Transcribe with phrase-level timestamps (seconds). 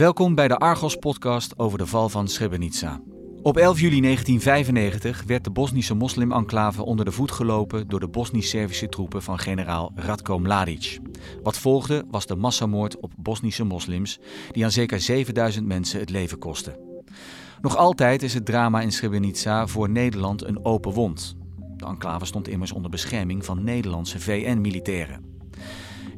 [0.00, 3.00] Welkom bij de Argos-podcast over de val van Srebrenica.
[3.42, 8.88] Op 11 juli 1995 werd de Bosnische moslim-enclave onder de voet gelopen door de Bosnisch-Servische
[8.88, 10.98] troepen van generaal Ratko Mladic.
[11.42, 14.20] Wat volgde was de massamoord op Bosnische moslims,
[14.52, 16.80] die aan zeker 7000 mensen het leven kostte.
[17.60, 21.36] Nog altijd is het drama in Srebrenica voor Nederland een open wond.
[21.76, 25.30] De enclave stond immers onder bescherming van Nederlandse VN-militairen.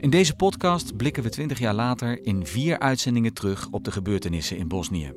[0.03, 4.57] In deze podcast blikken we 20 jaar later in vier uitzendingen terug op de gebeurtenissen
[4.57, 5.13] in Bosnië.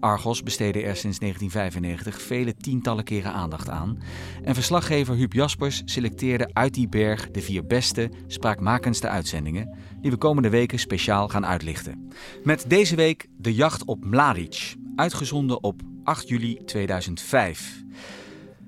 [0.00, 3.98] Argos besteedde er sinds 1995 vele tientallen keren aandacht aan.
[4.42, 9.78] En verslaggever Huub Jaspers selecteerde uit die berg de vier beste, spraakmakendste uitzendingen.
[10.00, 12.08] die we komende weken speciaal gaan uitlichten.
[12.44, 17.82] Met deze week de jacht op Mladic, uitgezonden op 8 juli 2005.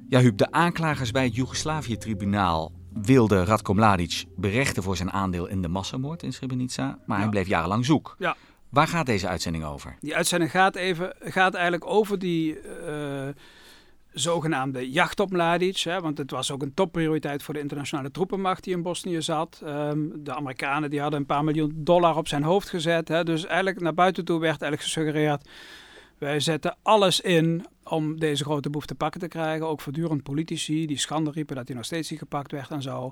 [0.09, 2.73] Ja, Huub, de aanklagers bij het Joegoslavië-tribunaal
[3.03, 7.47] wilde Radko Mladic berechten voor zijn aandeel in de massamoord in Srebrenica, maar hij bleef
[7.47, 8.17] jarenlang zoek.
[8.19, 8.37] Ja.
[8.69, 9.97] Waar gaat deze uitzending over?
[10.01, 13.29] Die uitzending gaat, even, gaat eigenlijk over die uh,
[14.13, 15.79] zogenaamde jacht op Mladic.
[15.79, 19.63] Hè, want het was ook een topprioriteit voor de internationale troepenmacht die in Bosnië zat.
[19.65, 23.09] Um, de Amerikanen die hadden een paar miljoen dollar op zijn hoofd gezet.
[23.09, 25.49] Hè, dus eigenlijk naar buiten toe werd eigenlijk gesuggereerd...
[26.23, 29.67] wij zetten alles in om deze grote boef te pakken te krijgen.
[29.67, 33.11] Ook voortdurend politici die schande riepen dat hij nog steeds niet gepakt werd en zo.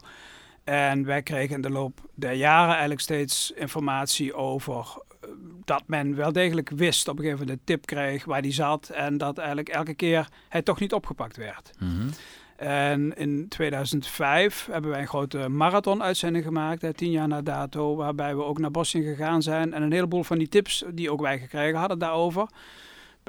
[0.65, 4.87] En wij kregen in de loop der jaren eigenlijk steeds informatie over
[5.21, 5.29] eh,
[5.65, 8.89] dat men wel degelijk wist, op een gegeven moment de tip kreeg waar hij zat.
[8.89, 11.71] En dat eigenlijk elke keer hij toch niet opgepakt werd.
[11.79, 12.09] Mhm.
[12.57, 18.37] En in 2005 hebben wij een grote marathon-uitzending gemaakt, hè, tien jaar na dato, waarbij
[18.37, 19.73] we ook naar Bosnië gegaan zijn.
[19.73, 22.49] En een heleboel van die tips die ook wij gekregen hadden daarover.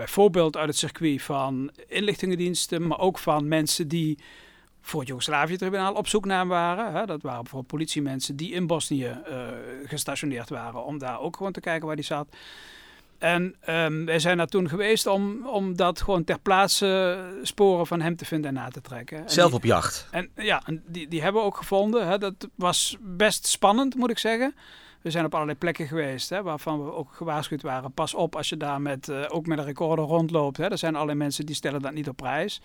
[0.02, 4.18] Bijvoorbeeld uit het circuit van inlichtingendiensten, maar ook van mensen die
[4.82, 6.94] voor het Joegoslavië-tribunaal op zoek naar waren.
[6.94, 7.06] Hè.
[7.06, 9.48] Dat waren bijvoorbeeld politiemensen die in Bosnië uh,
[9.86, 12.28] gestationeerd waren, om daar ook gewoon te kijken waar die zat.
[13.18, 18.02] En um, wij zijn daar toen geweest om, om dat gewoon ter plaatse sporen van
[18.02, 19.30] hem te vinden en na te trekken.
[19.30, 20.08] Zelf die, op jacht?
[20.12, 22.08] En ja, en die, die hebben we ook gevonden.
[22.08, 22.18] Hè.
[22.18, 24.56] Dat was best spannend, moet ik zeggen.
[25.02, 27.92] We zijn op allerlei plekken geweest hè, waarvan we ook gewaarschuwd waren.
[27.92, 30.58] Pas op als je daar met, uh, ook met een recorder rondloopt.
[30.58, 30.68] Hè.
[30.68, 32.62] Er zijn allerlei mensen die stellen dat niet op prijs.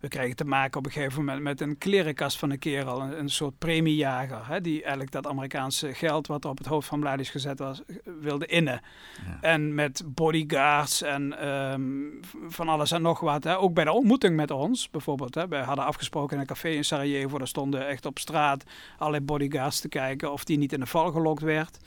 [0.00, 3.00] We kregen te maken op een gegeven moment met een klerenkast van een kerel.
[3.00, 4.46] Een, een soort premiejager.
[4.46, 7.82] Hè, die eigenlijk dat Amerikaanse geld wat er op het hoofd van Mladic gezet was,
[8.20, 8.80] wilde innen.
[9.26, 9.38] Ja.
[9.40, 13.44] En met bodyguards en um, van alles en nog wat.
[13.44, 13.58] Hè.
[13.58, 15.34] Ook bij de ontmoeting met ons bijvoorbeeld.
[15.34, 15.48] Hè.
[15.48, 17.38] We hadden afgesproken in een café in Sarajevo.
[17.38, 18.64] Daar stonden echt op straat
[18.98, 21.78] allerlei bodyguards te kijken of die niet in de val gelokt werd.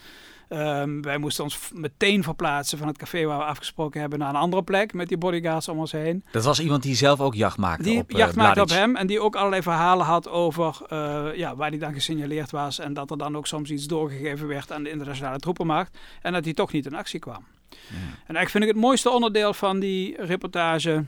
[0.52, 4.36] Um, wij moesten ons meteen verplaatsen van het café waar we afgesproken hebben naar een
[4.36, 6.24] andere plek met die bodyguards om ons heen.
[6.32, 8.70] Dat was iemand die zelf ook jacht maakte die op Die jacht uh, maakte op
[8.70, 12.80] hem en die ook allerlei verhalen had over uh, ja, waar hij dan gesignaleerd was
[12.80, 16.46] en dat er dan ook soms iets doorgegeven werd aan de internationale troepenmacht en dat
[16.46, 17.46] hij toch niet in actie kwam.
[17.70, 17.78] Ja.
[17.88, 21.06] En eigenlijk vind ik het mooiste onderdeel van die reportage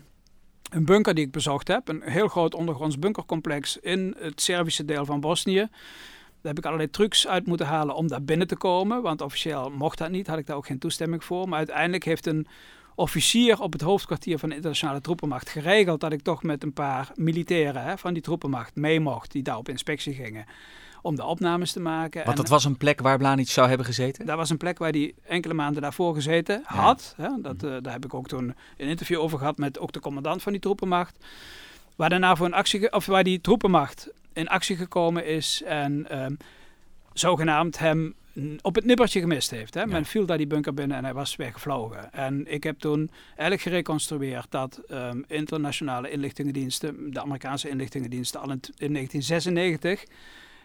[0.70, 1.88] een bunker die ik bezocht heb.
[1.88, 5.68] Een heel groot ondergronds bunkercomplex in het Servische deel van Bosnië.
[6.42, 9.02] Daar heb ik allerlei trucs uit moeten halen om daar binnen te komen.
[9.02, 11.50] Want officieel mocht dat niet, had ik daar ook geen toestemming voor.
[11.50, 12.48] Maar uiteindelijk heeft een
[12.96, 17.12] officier op het hoofdkwartier van de internationale troepenmacht geregeld dat ik toch met een paar
[17.16, 20.46] militairen hè, van die troepenmacht mee mocht, die daar op inspectie gingen,
[21.02, 22.26] om de opnames te maken.
[22.26, 24.26] Want dat was een plek waar Blanic zou hebben gezeten?
[24.26, 27.14] Dat was een plek waar hij enkele maanden daarvoor gezeten had.
[27.18, 30.00] Hè, dat, uh, daar heb ik ook toen een interview over gehad met ook de
[30.00, 31.26] commandant van die troepenmacht.
[31.96, 36.38] Waar daarna voor een actie, of waar die troepenmacht in actie gekomen is en um,
[37.14, 38.16] zogenaamd hem
[38.62, 39.74] op het nippertje gemist heeft.
[39.74, 39.80] Hè?
[39.80, 39.86] Ja.
[39.86, 42.14] Men viel daar die bunker binnen en hij was weggevlogen.
[42.14, 48.60] En ik heb toen eigenlijk gereconstrueerd dat um, internationale inlichtingendiensten, de Amerikaanse inlichtingendiensten, al in,
[48.78, 50.04] in 1996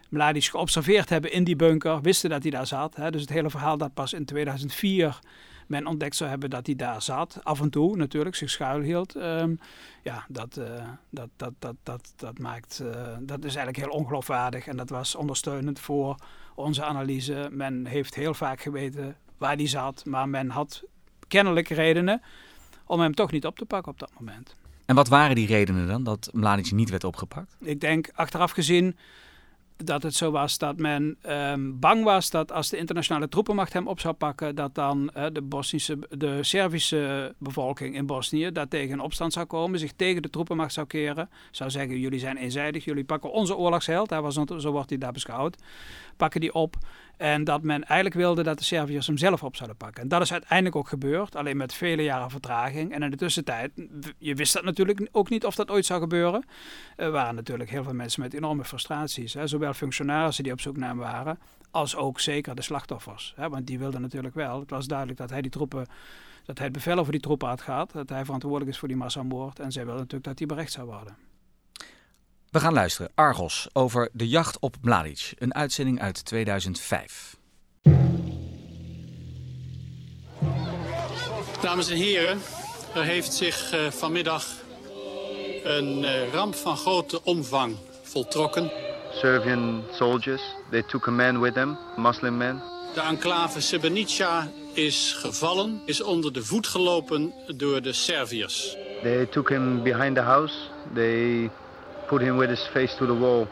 [0.08, 2.96] Mladic geobserveerd hebben in die bunker, wisten dat hij daar zat.
[2.96, 3.10] Hè?
[3.10, 5.18] Dus het hele verhaal dat pas in 2004
[5.66, 7.40] men ontdekt zou hebben dat hij daar zat.
[7.42, 9.14] Af en toe natuurlijk, zich schuilhield.
[9.16, 9.58] Um,
[10.02, 10.64] ja, dat, uh,
[11.10, 12.90] dat, dat, dat, dat, dat maakt, uh,
[13.20, 14.66] dat is eigenlijk heel ongeloofwaardig.
[14.66, 16.16] En dat was ondersteunend voor
[16.54, 17.48] onze analyse.
[17.50, 20.82] Men heeft heel vaak geweten waar hij zat, maar men had
[21.28, 22.22] kennelijk redenen
[22.86, 24.54] om hem toch niet op te pakken op dat moment.
[24.84, 27.56] En wat waren die redenen dan, dat Mladic niet werd opgepakt?
[27.60, 28.96] Ik denk, achteraf gezien,
[29.84, 33.88] dat het zo was dat men um, bang was dat als de internationale troepenmacht hem
[33.88, 39.00] op zou pakken, dat dan uh, de, Bosnische, de Servische bevolking in Bosnië daar tegen
[39.00, 43.04] opstand zou komen, zich tegen de troepenmacht zou keren, zou zeggen: jullie zijn eenzijdig, jullie
[43.04, 45.56] pakken onze oorlogsheld, hij was, zo wordt hij daar beschouwd.
[46.16, 46.76] Pakken die op.
[47.16, 50.02] En dat men eigenlijk wilde dat de Serviërs hem zelf op zouden pakken.
[50.02, 52.92] En dat is uiteindelijk ook gebeurd, alleen met vele jaren vertraging.
[52.92, 53.72] En in de tussentijd,
[54.18, 56.44] je wist dat natuurlijk ook niet of dat ooit zou gebeuren.
[56.96, 59.34] Er waren natuurlijk heel veel mensen met enorme frustraties.
[59.34, 59.46] Hè.
[59.46, 61.38] Zowel functionarissen die op zoek naar hem waren,
[61.70, 63.32] als ook zeker de slachtoffers.
[63.36, 63.48] Hè.
[63.48, 64.60] Want die wilden natuurlijk wel.
[64.60, 65.86] Het was duidelijk dat hij die troepen
[66.44, 68.96] dat hij het bevel over die troepen had gehad, dat hij verantwoordelijk is voor die
[68.96, 71.16] massamoord en zij wilden natuurlijk dat hij berecht zou worden.
[72.50, 73.10] We gaan luisteren.
[73.14, 75.32] Argos over de jacht op Mladic.
[75.38, 77.36] Een uitzending uit 2005.
[81.60, 82.40] Dames en heren,
[82.94, 84.46] er heeft zich uh, vanmiddag
[85.64, 88.70] een uh, ramp van grote omvang voltrokken.
[89.12, 92.62] Serbian soldiers, they took a man with them, Muslim man.
[92.94, 98.76] De enclave Srebrenica is gevallen, is onder de voet gelopen door de Serviërs.
[99.02, 100.54] They took him behind the house.
[100.94, 101.50] They
[102.06, 103.48] put him with his face to the wall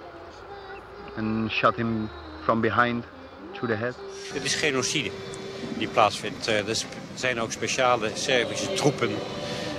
[1.17, 2.09] and shot him
[2.45, 3.05] from behind
[3.53, 3.95] through the head.
[4.33, 5.11] Het is genocide
[5.79, 6.47] die plaatsvindt.
[6.47, 6.77] Eh, er
[7.15, 9.11] zijn ook speciale Servische troepen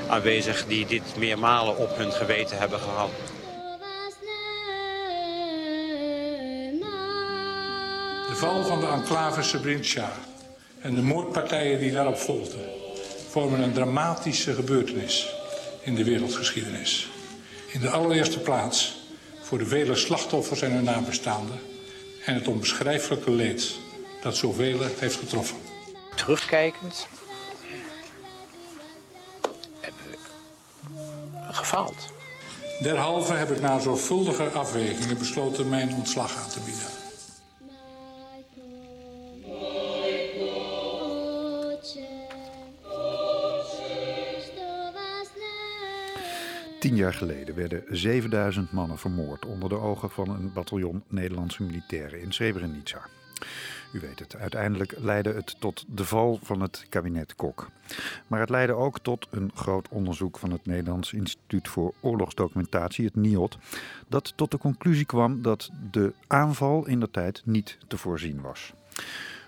[0.09, 3.09] aanwezig die dit meermalen op hun geweten hebben gehad.
[8.27, 10.11] De val van de enclave Srebrenica
[10.81, 12.65] en de moordpartijen die daarop volgden...
[13.29, 15.35] vormen een dramatische gebeurtenis
[15.81, 17.09] in de wereldgeschiedenis.
[17.75, 18.95] In de allereerste plaats
[19.41, 21.59] voor de vele slachtoffers en hun nabestaanden...
[22.25, 23.77] en het onbeschrijfelijke leed
[24.21, 25.57] dat zoveel heeft getroffen.
[26.15, 27.07] Terugkijkend
[29.79, 30.17] hebben we
[31.53, 32.13] gefaald.
[32.81, 37.04] Derhalve heb ik na zorgvuldige afwegingen besloten mijn ontslag aan te bieden.
[46.95, 52.21] Tien jaar geleden werden 7000 mannen vermoord onder de ogen van een bataljon Nederlandse militairen
[52.21, 53.01] in Srebrenica.
[53.93, 57.67] U weet het, uiteindelijk leidde het tot de val van het kabinet Kok.
[58.27, 63.15] Maar het leidde ook tot een groot onderzoek van het Nederlands Instituut voor Oorlogsdocumentatie, het
[63.15, 63.57] NIOD,
[64.07, 68.73] dat tot de conclusie kwam dat de aanval in de tijd niet te voorzien was.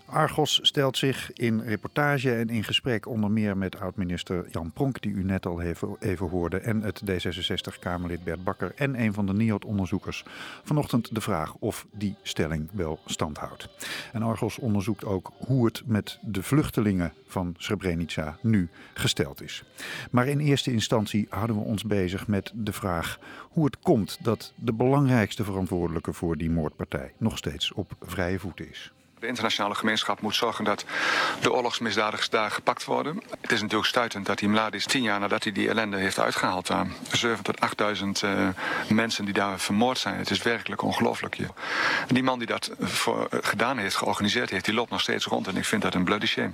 [0.10, 5.12] Argos stelt zich in reportage en in gesprek onder meer met oud-minister Jan Pronk, die
[5.12, 5.62] u net al
[6.00, 10.26] even hoorde, en het D66-Kamerlid Bert Bakker en een van de NIOD-onderzoekers
[10.64, 13.70] vanochtend de vraag of die stelling wel stand houdt.
[14.14, 19.64] En Argos onderzoekt ook hoe het met de vluchtelingen van Srebrenica nu gesteld is.
[20.12, 23.20] Maar in eerste instantie houden we ons bezig met de vraag
[23.50, 28.70] hoe het komt dat de belangrijkste verantwoordelijke voor die moordpartij nog steeds op vrije voeten
[28.70, 28.92] is.
[29.20, 30.86] De internationale gemeenschap moet zorgen dat
[31.42, 33.24] de oorlogsmisdadigers daar gepakt worden.
[33.42, 36.68] Het is natuurlijk stuitend dat die Mladic tien jaar nadat hij die ellende heeft uitgehaald...
[36.68, 38.50] daar 7 tot 8000 uh,
[38.90, 40.18] mensen die daar vermoord zijn.
[40.18, 41.38] Het is werkelijk ongelooflijk.
[42.08, 44.66] Die man die dat voor, uh, gedaan heeft, georganiseerd heeft...
[44.66, 46.54] die loopt nog steeds rond en ik vind dat een bloody shame.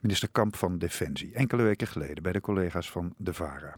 [0.00, 3.76] Minister Kamp van Defensie, enkele weken geleden bij de collega's van de VARA.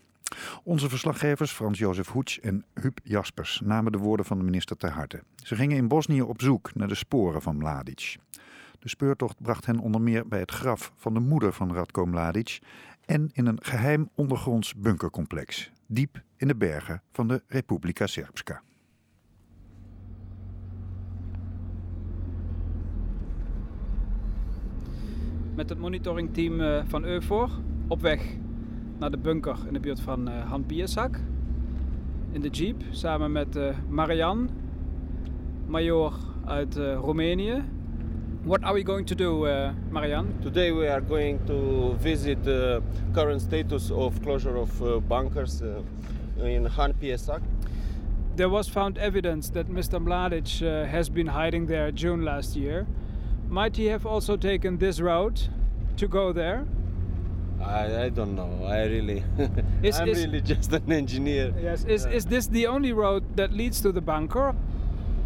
[0.62, 5.22] Onze verslaggevers Frans-Jozef Hoets en Huub Jaspers namen de woorden van de minister ter harte.
[5.36, 8.16] Ze gingen in Bosnië op zoek naar de sporen van Mladic.
[8.78, 12.58] De speurtocht bracht hen onder meer bij het graf van de moeder van Radko Mladic
[13.04, 18.62] en in een geheim ondergronds bunkercomplex, diep in de bergen van de Republika Srpska.
[25.54, 27.50] Met het monitoringteam eh, van EUFOR
[27.88, 28.36] op weg
[28.98, 31.20] naar de bunker in de buurt van uh, Han Piersak.
[32.32, 34.48] In de jeep samen met uh, Marian,
[35.66, 36.12] major
[36.44, 37.62] uit uh, Roemenië.
[38.42, 40.26] What are we going to do, uh, Marian?
[40.42, 45.62] Today we are going to visit the current status of closure of bunkers
[46.36, 47.40] in Han Piesak.
[48.34, 49.98] There was found evidence that Mr.
[49.98, 52.86] Mladic has been hiding there June last year.
[53.48, 55.48] Might he have also taken this route
[55.96, 56.66] to go there?
[57.66, 58.64] I, I don't know.
[58.66, 59.22] I really,
[59.82, 61.52] Is- I'm is- really just an engineer.
[61.62, 61.84] Yes.
[61.84, 64.54] Is, is this the only road that leads to the bunker?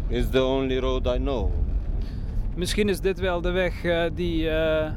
[0.09, 1.51] It's the only road I know.
[2.55, 4.91] Misschien is dit wel de weg eh, die eh,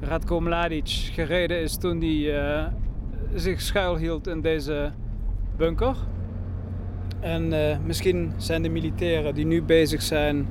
[0.00, 2.66] Radko Mladic gereden is toen hij eh,
[3.34, 4.92] zich schuilhield in deze
[5.56, 5.96] bunker.
[7.20, 7.52] En
[7.86, 10.46] misschien zijn de militairen die nu bezig zijn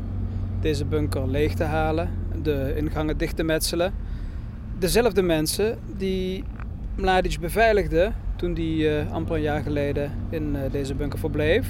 [0.62, 2.10] deze bunker leeg te halen,
[2.44, 3.94] de ingangen dicht te metselen,
[4.82, 6.44] dezelfde mensen die
[6.96, 11.68] Mladic beveiligden toen hij eh, amper een jaar geleden in eh, deze bunker verbleef.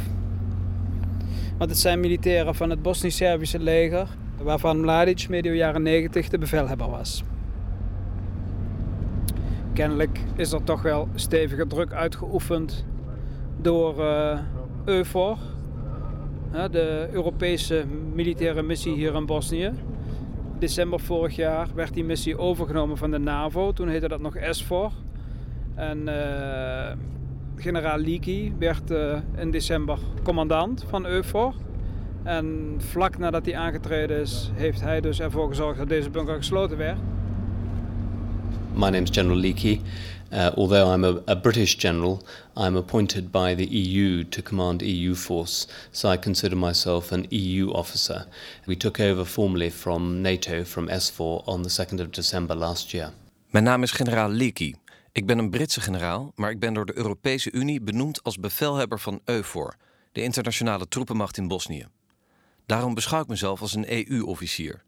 [1.57, 4.07] Want het zijn militairen van het Bosnisch-Servische leger,
[4.41, 7.23] waarvan Mladic medio jaren 90 de bevelhebber was.
[9.73, 12.85] Kennelijk is er toch wel stevige druk uitgeoefend
[13.61, 14.39] door eh
[14.85, 15.37] EUFOR
[16.71, 19.71] de Europese militaire missie hier in Bosnië.
[20.61, 23.71] December vorig jaar werd die missie overgenomen van de NAVO.
[23.71, 24.91] Toen heette dat nog SFOR.
[25.75, 26.91] En uh,
[27.55, 31.53] generaal Liki werd uh, in december commandant van EUFOR.
[32.23, 36.77] En vlak nadat hij aangetreden is, heeft hij dus ervoor gezorgd dat deze bunker gesloten
[36.77, 36.97] werd.
[38.73, 39.81] My name is General Leakey.
[40.31, 42.23] Uh, although I'm a, British general,
[42.55, 47.71] I'm appointed by the EU to command EU force, so I consider myself an EU
[47.71, 48.25] officer.
[48.65, 53.11] We took over formally from NATO, from S4, on the 2nd of December last year.
[53.49, 54.75] Mijn naam is generaal Leakey.
[55.11, 58.99] Ik ben een Britse generaal, maar ik ben door de Europese Unie benoemd als bevelhebber
[58.99, 59.75] van EUFOR,
[60.11, 61.87] de internationale troepenmacht in Bosnië.
[62.65, 64.83] Daarom beschouw ik mezelf als een EU-officier.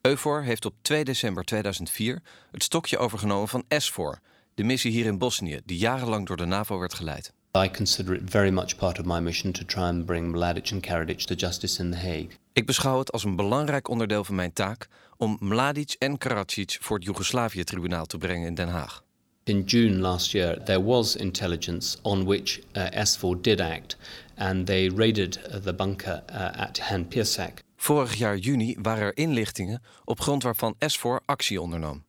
[0.00, 4.20] EUFOR heeft op 2 december 2004 het stokje overgenomen van SFOR,
[4.54, 7.32] de missie hier in Bosnië, die jarenlang door de NAVO werd geleid.
[7.56, 10.82] I consider it very much part of my mission to try and bring Mladic and
[10.86, 12.28] Karadzic to justice in The Hague.
[12.52, 16.96] Ik beschouw het als een belangrijk onderdeel van mijn taak om Mladic en Karadzic voor
[16.96, 19.04] het Joegoslavië-tribunaal te brengen in Den Haag.
[19.44, 23.96] In June last year, there was intelligence on which uh, S4 did act,
[24.36, 27.62] and they raided uh, the bunker uh, at Han Pirsak.
[27.76, 32.04] Vorig jaar juni waren er inlichtingen op grond waarvan S4 actie ondernam.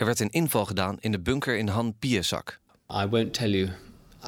[0.00, 2.60] Er werd een inval gedaan in de bunker in Han Piesak.
[2.90, 3.70] I won't tell you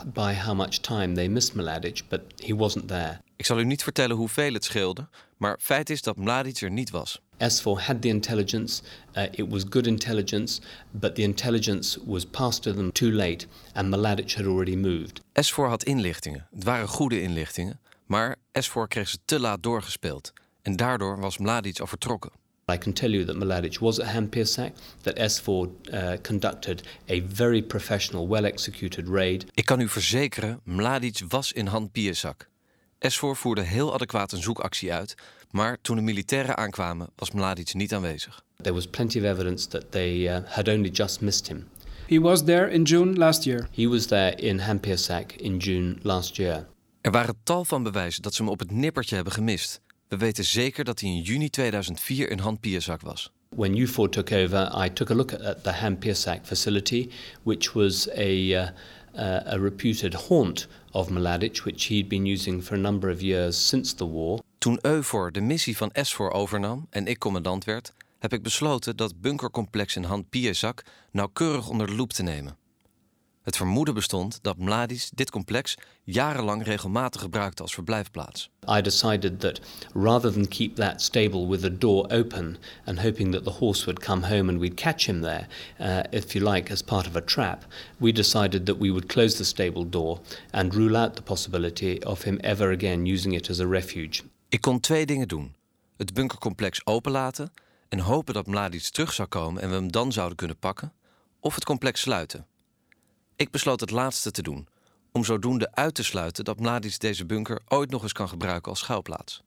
[0.04, 3.20] by how much time they missed Mladic, but he wasn't there.
[3.36, 6.90] Ik zal u niet vertellen hoeveel het scheelde, maar feit is dat Mladic er niet
[6.90, 7.20] was.
[7.36, 8.82] S4 had the intelligence,
[9.16, 10.60] uh, it was good intelligence,
[10.90, 15.20] but the intelligence was passed to them too late and Mladic had already moved.
[15.20, 20.76] S4 had inlichtingen, het waren goede inlichtingen, maar S4 kreeg ze te laat doorgespeeld en
[20.76, 22.41] daardoor was Mladic al vertrokken.
[22.68, 27.62] I can tell you that Mladic was at Hampirsak, that S4 uh, conducted a very
[27.62, 29.44] professional, well executed raid.
[29.54, 32.48] Ik kan u verzekeren, Mladic was in Han Piersak.
[33.08, 35.14] S4 voerde heel adequaat een zoekactie uit,
[35.50, 38.42] maar toen de militairen aankwamen was Mladic niet aanwezig.
[38.62, 41.68] There was plenty of evidence that they uh, had only just missed him.
[42.06, 43.68] He was there in June last year.
[43.74, 46.66] He was there in Hampirsak in June last year.
[47.00, 49.80] Er waren tal van bewijzen dat ze hem op het nippertje hebben gemist.
[50.12, 53.30] We weten zeker dat hij in juni 2004 in Han Piersak was.
[53.48, 55.98] When U4 took over, I took a look at the Han
[56.42, 57.10] facility,
[57.42, 58.68] which was a, uh,
[59.14, 63.68] uh, a reputed haunt of Mladic, which he'd been using for a number of years
[63.68, 64.40] since the war.
[64.58, 69.20] Toen EUFOR de missie van SFOR overnam en ik commandant werd, heb ik besloten dat
[69.20, 72.56] bunkercomplex in Han Piersak nauwkeurig onder de loep te nemen.
[73.42, 78.50] Het vermoeden bestond dat Mladic dit complex jarenlang regelmatig gebruikte als verblijfplaats.
[78.68, 79.60] I decided that
[79.94, 84.04] rather than keep that stable with the door open and hoping that the horse would
[84.04, 85.46] come home and we'd catch him there,
[85.80, 87.64] uh, if you like, as part of a trap,
[87.98, 90.20] we decided that we would close the stable door
[90.50, 94.22] and rule out the possibility of him ever again using it as a refuge.
[94.48, 95.54] Ik kon twee dingen doen:
[95.96, 97.52] het bunkercomplex openlaten
[97.88, 100.92] en hopen dat Mladic terug zou komen en we hem dan zouden kunnen pakken,
[101.40, 102.46] of het complex sluiten.
[103.36, 104.66] Ik besloot het laatste te doen,
[105.12, 108.80] om zodoende uit te sluiten dat Mladic deze bunker ooit nog eens kan gebruiken als
[108.80, 109.42] schuilplaats.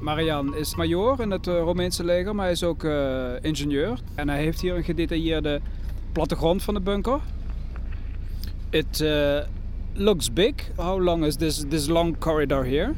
[0.00, 3.98] Marian is major in het uh, Romeinse leger, maar hij is ook uh, ingenieur.
[4.14, 5.60] En hij heeft hier een gedetailleerde
[6.12, 7.20] plattegrond van de bunker.
[8.70, 9.38] It uh,
[9.92, 10.54] looks big.
[10.76, 12.94] How long is this, this long corridor here?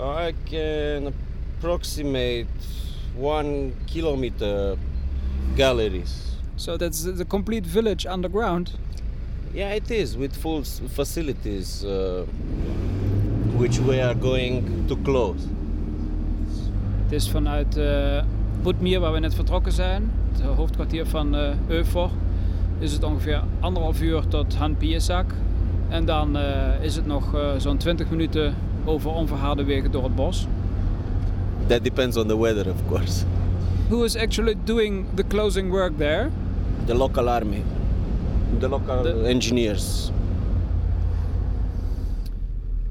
[0.00, 1.12] I can
[1.58, 2.46] approximate
[3.16, 4.76] one kilometer
[5.56, 6.36] galleries.
[6.56, 8.72] So that's the complete village underground?
[9.54, 10.62] Yeah, it is with full
[10.94, 12.24] facilities uh,
[13.56, 15.46] which we are going to close.
[17.04, 18.22] Het is vanuit uh,
[18.62, 22.10] Boetmier, waar we net vertrokken zijn, het hoofdkwartier van uh, Eufor,
[22.78, 25.30] is het ongeveer anderhalf uur tot Han Piesak.
[25.88, 28.54] En dan uh, is het nog zo'n 20 minuten
[28.84, 30.46] over onverharde wegen door het bos.
[31.66, 33.24] That depends on the weather, of course.
[33.88, 36.30] Who is actually doing the closing work there?
[36.84, 37.62] The local army,
[38.58, 39.22] the local the...
[39.24, 40.10] engineers.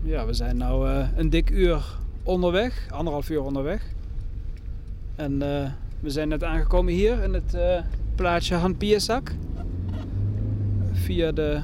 [0.01, 1.85] Ja, we zijn nu uh, een dik uur
[2.23, 3.81] onderweg, anderhalf uur onderweg.
[5.15, 7.79] En uh, we zijn net aangekomen hier in het uh,
[8.15, 8.75] plaatsje Han.
[10.91, 11.61] Via de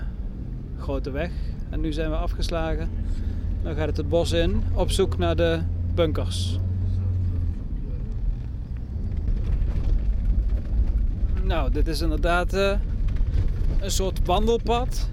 [0.79, 1.31] grote weg.
[1.69, 2.89] En nu zijn we afgeslagen.
[3.63, 5.61] Dan gaat het het bos in op zoek naar de
[5.93, 6.59] bunkers.
[11.43, 12.73] Nou, dit is inderdaad uh,
[13.79, 15.09] een soort wandelpad.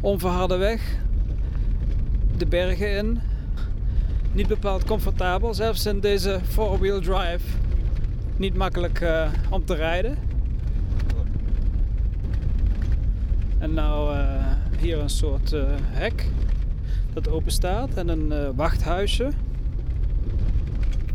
[0.00, 0.96] Onverharde weg.
[2.36, 3.20] De bergen in.
[4.32, 7.56] Niet bepaald comfortabel, zelfs in deze four-wheel drive.
[8.36, 10.18] Niet makkelijk uh, om te rijden.
[13.58, 14.46] En nou uh,
[14.78, 16.30] hier een soort hek
[17.12, 19.30] dat open staat en een uh, wachthuisje.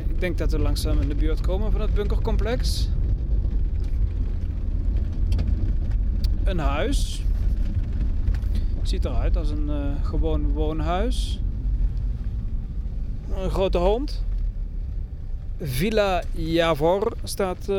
[0.08, 2.90] Ik denk dat we langzaam in de buurt komen van het bunkercomplex.
[6.44, 7.22] Een huis.
[8.82, 11.40] Ziet eruit als een gewoon woonhuis.
[13.36, 14.24] Een grote hond.
[15.62, 17.72] Villa Javor staat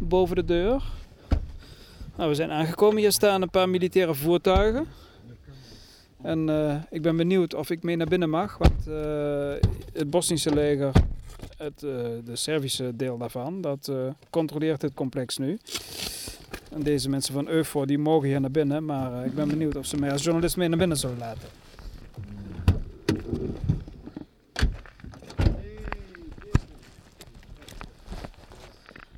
[0.00, 0.82] boven de deur.
[2.16, 2.96] Nou, we zijn aangekomen.
[2.98, 4.86] Hier staan een paar militaire voertuigen.
[6.22, 8.58] En uh, ik ben benieuwd of ik mee naar binnen mag.
[8.58, 10.92] Want uh, het Bosnische leger,
[11.56, 11.90] het, uh,
[12.24, 13.92] de Servische deel daarvan, dat
[14.30, 15.58] controleert het complex nu.
[16.70, 18.84] En deze mensen van EUFOR die mogen hier naar binnen.
[18.84, 21.48] Maar ik ben benieuwd of ze mij als journalist mee naar binnen zullen laten.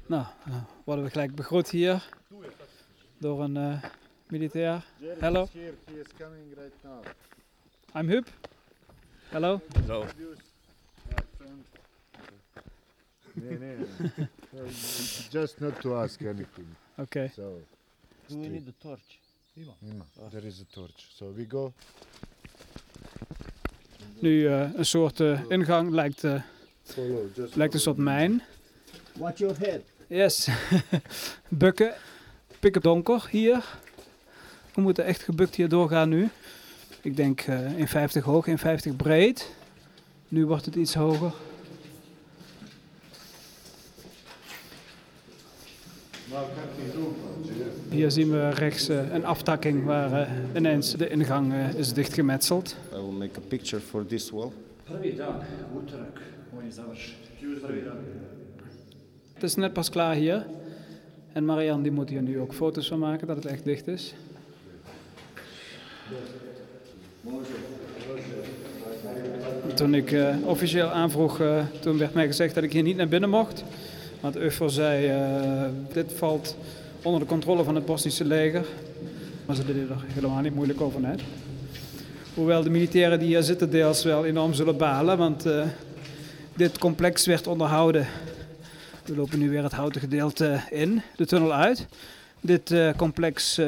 [0.07, 0.25] Nou,
[0.85, 2.09] worden we gelijk begroet hier
[3.19, 3.81] door een
[4.31, 4.83] militair.
[5.21, 5.49] Hello.
[7.95, 8.27] I'm Huub.
[9.31, 9.61] Hello.
[9.87, 10.05] Zo.
[13.33, 13.77] Nee, nee.
[15.31, 16.67] Just not to ask anything.
[16.99, 17.31] Okay.
[17.35, 17.63] So.
[18.29, 19.19] Do we need the torch?
[19.57, 20.05] Ima.
[20.31, 21.07] There is a torch.
[21.15, 21.73] So we go.
[24.21, 26.43] Nu uh, een soort uh, ingang lijkt, uh,
[27.55, 28.43] lijkt een soort mijn.
[29.13, 29.81] Watch your head.
[30.07, 30.49] Yes.
[31.49, 31.95] Bukken.
[32.61, 33.65] Pikken donker hier.
[34.79, 36.29] We moeten echt gebukt hier doorgaan nu.
[37.03, 38.55] Ik denk uh, 1,50 hoog, 1,50
[38.97, 39.51] breed.
[40.29, 41.33] Nu wordt het iets hoger.
[47.91, 52.77] Hier zien we rechts uh, een aftakking waar uh, ineens de ingang uh, is dichtgemetseld.
[52.93, 54.53] I will make a picture for this wall.
[59.35, 60.47] Het is net pas klaar hier.
[61.33, 64.15] En Marianne die moet hier nu ook foto's van maken dat het echt dicht is.
[69.75, 73.09] Toen ik uh, officieel aanvroeg, uh, toen werd mij gezegd dat ik hier niet naar
[73.09, 73.65] binnen mocht.
[74.21, 76.57] Want UFO zei, uh, dit valt
[77.03, 78.67] onder de controle van het Bosnische leger.
[79.47, 81.21] Maar ze deden er helemaal niet moeilijk over net.
[82.35, 85.47] Hoewel de militairen die hier zitten deels wel enorm zullen balen, want
[86.55, 88.07] dit complex werd onderhouden
[89.05, 91.87] we lopen nu weer het houten gedeelte in, de tunnel uit.
[92.41, 93.61] Dit complex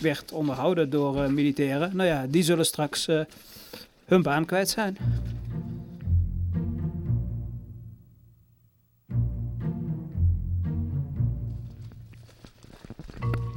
[0.00, 1.96] werd onderhouden door uh, militairen.
[1.96, 3.06] Nou ja, die zullen straks
[4.04, 4.96] hun baan kwijt zijn.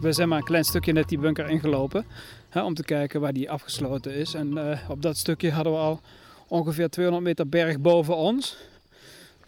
[0.02, 2.06] We zijn maar een klein stukje net die bunker ingelopen
[2.50, 4.34] hè, om te kijken waar die afgesloten is.
[4.34, 6.02] En op dat stukje hadden we al
[6.48, 8.58] ongeveer 200 meter berg boven ons.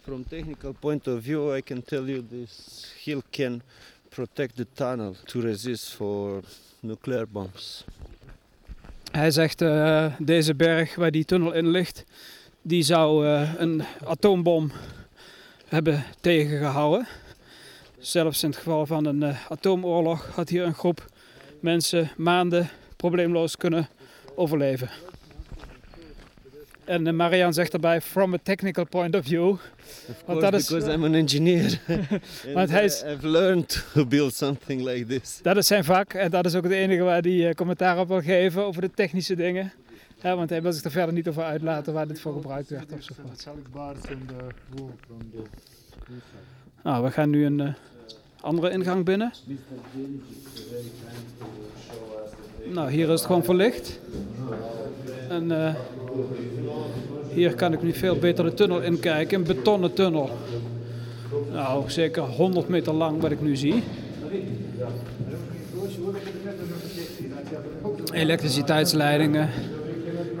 [0.04, 3.62] From technical point of view, I can tell you this hill can
[4.08, 6.42] protect the tunnel to resist for
[6.84, 7.84] nuclear bombs.
[9.10, 12.04] Hij zegt uh, deze berg waar die tunnel in ligt,
[12.62, 14.72] die zou uh, een atoombom
[15.66, 17.06] hebben tegengehouden.
[17.98, 21.04] Zelfs in het geval van een uh, atoomoorlog had hier een groep
[21.60, 23.88] mensen maanden probleemloos kunnen
[24.34, 24.90] overleven.
[26.84, 29.50] En uh, Marian zegt daarbij, from a technical point of view.
[30.08, 31.80] Of course, dat is, because I'm an engineer.
[32.54, 35.38] Want hij is, I've learned to build something like this.
[35.42, 38.08] Dat is zijn vak en dat is ook het enige waar hij uh, commentaar op
[38.08, 39.72] wil geven over de technische dingen.
[40.22, 42.92] Ja, want hij wil zich er verder niet over uitlaten waar dit voor gebruikt werd
[42.92, 43.46] ofzovoort.
[46.82, 47.74] Nou, we gaan nu een uh,
[48.40, 49.32] andere ingang binnen.
[52.72, 53.98] Nou, hier is het gewoon verlicht.
[55.28, 55.74] En uh,
[57.32, 59.38] hier kan ik nu veel beter de tunnel inkijken.
[59.38, 60.30] Een betonnen tunnel.
[61.52, 63.82] Nou, zeker 100 meter lang wat ik nu zie.
[68.12, 69.48] Elektriciteitsleidingen.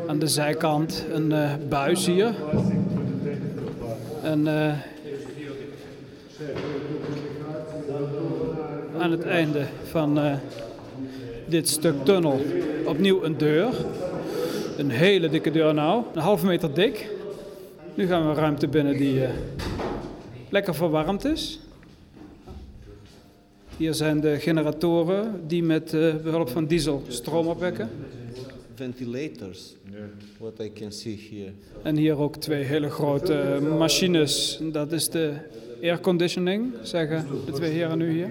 [0.06, 2.34] Aan de zijkant een uh, buis hier.
[4.22, 4.72] En uh,
[8.98, 10.18] aan het einde van
[11.48, 12.40] dit stuk tunnel
[12.86, 13.74] opnieuw een deur.
[14.78, 17.10] Een hele dikke deur nou, een halve meter dik.
[17.94, 19.28] Nu gaan we een ruimte binnen die uh,
[20.48, 21.60] lekker verwarmd is.
[23.76, 27.90] Hier zijn de generatoren die met uh, behulp van diesel stroom opwekken.
[28.74, 29.76] Ventilators,
[30.38, 31.52] what I can see here.
[31.82, 34.60] En hier ook twee hele grote machines.
[34.72, 35.32] Dat is de
[35.82, 38.30] airconditioning, zeggen de twee heren nu hier.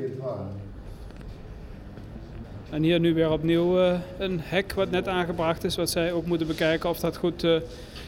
[2.73, 6.25] En hier nu weer opnieuw uh, een hek wat net aangebracht is, wat zij ook
[6.25, 7.59] moeten bekijken of dat goed uh,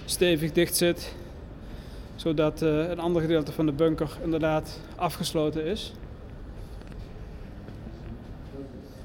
[0.05, 1.15] stevig dicht zit.
[2.15, 5.93] Zodat uh, een ander gedeelte van de bunker inderdaad afgesloten is.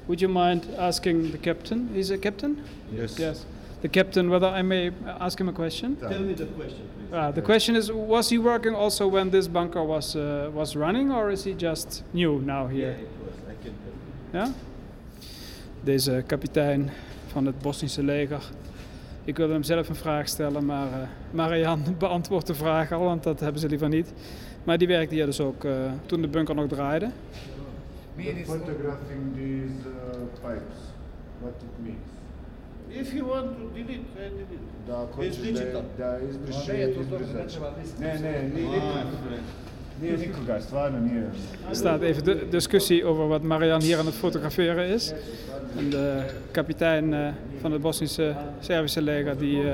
[0.05, 1.89] Would you mind asking the captain?
[1.93, 2.57] He's a captain?
[2.89, 3.17] Yes.
[3.17, 3.45] Yes.
[3.81, 5.97] The captain, whether I may ask him a question?
[5.99, 7.27] Tell me the question, please.
[7.27, 11.11] Uh, the question is, was he working also when this bunker was uh, was running,
[11.11, 12.95] or is he just new now here?
[13.49, 13.73] I can
[14.31, 14.47] tell you.
[14.47, 14.53] Ja?
[15.83, 16.89] Deze kapitein
[17.27, 18.43] van het Bosnische leger.
[19.23, 23.23] Ik wilde hem zelf een vraag stellen, maar uh, Marianne beantwoordt de vraag al, want
[23.23, 24.13] dat hebben ze liever niet.
[24.63, 27.09] Maar die werkte hier dus ook uh, toen de bunker nog draaide.
[28.43, 30.77] Photographing these uh, pipes,
[31.39, 32.11] what it means.
[32.89, 34.71] If you want to delete, I delete.
[34.85, 35.83] Da, It's digital.
[35.97, 37.57] Da, izbriše, izbrisač.
[37.99, 38.81] Ne, ne, nije,
[41.69, 45.13] Er staat even de discussie over wat Marianne hier aan het fotograferen is.
[45.77, 47.27] En de kapitein uh,
[47.59, 49.73] van het Bosnische Servische leger die uh,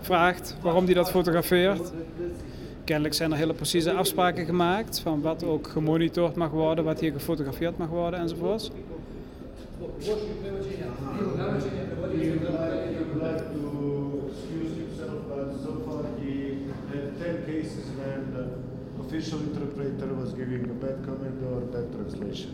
[0.00, 1.92] vraagt waarom hij dat fotografeert.
[2.84, 7.12] Kennelijk zijn er hele precieze afspraken gemaakt van wat ook gemonitord mag worden, wat hier
[7.12, 8.70] gefotografeerd mag worden enzovoorts.
[9.98, 10.08] He
[12.28, 17.84] would like, he would like to excuse himself, but so far he had 10 cases
[17.96, 18.44] when the
[19.12, 22.50] official interpreter was giving a bad comment or bad translation.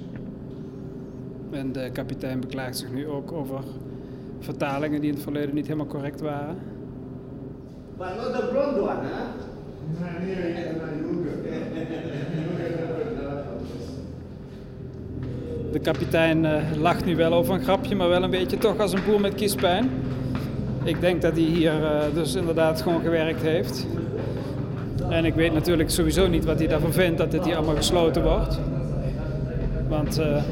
[1.51, 3.61] En de kapitein beklaagt zich nu ook over
[4.38, 6.57] vertalingen die in het verleden niet helemaal correct waren.
[7.97, 9.01] But not the blonde one,
[11.07, 11.37] juga.
[15.73, 18.92] De kapitein uh, lacht nu wel over een grapje, maar wel een beetje toch als
[18.92, 19.90] een boer met kiespijn.
[20.85, 23.87] Ik denk dat hij hier uh, dus inderdaad gewoon gewerkt heeft.
[25.11, 28.23] En ik weet natuurlijk sowieso niet wat hij daarvan vindt dat dit hier allemaal gesloten
[28.23, 28.59] wordt.
[29.88, 30.42] Want uh,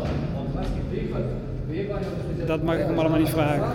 [2.46, 3.74] dat mag ik hem allemaal niet vragen.